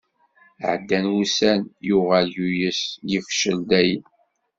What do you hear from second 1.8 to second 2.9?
yuɣal yuyes,